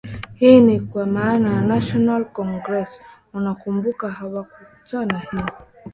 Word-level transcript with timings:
hii 0.33 0.59
ni 0.59 0.79
kwa 0.79 1.05
maana 1.05 1.61
national 1.61 2.25
congress 2.25 2.89
unakumbuka 3.33 4.11
hawakutaka 4.11 5.17
hii 5.17 5.43